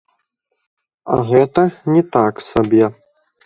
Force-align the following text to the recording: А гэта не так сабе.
А 1.17 1.21
гэта 1.29 1.67
не 1.93 2.03
так 2.19 2.45
сабе. 2.51 2.85